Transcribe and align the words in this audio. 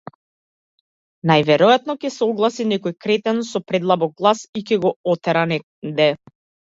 Најверојатно 1.31 1.95
ќе 2.05 2.11
се 2.15 2.25
огласи 2.27 2.67
некој 2.71 2.95
кретен 3.05 3.43
со 3.53 3.61
предлабок 3.73 4.17
глас 4.23 4.43
и 4.63 4.67
ќе 4.71 4.79
го 4.87 4.93
отера 5.15 5.45
негде. 5.53 6.09